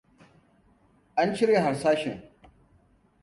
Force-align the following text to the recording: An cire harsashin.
An 1.23 1.35
cire 1.35 1.59
harsashin. 1.65 2.17